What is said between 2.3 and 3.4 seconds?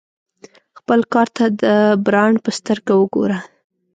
په سترګه وګوره.